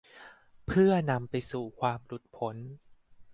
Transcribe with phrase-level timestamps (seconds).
[0.65, 2.55] เพื่อนำไปสู่ความหลุดพ้น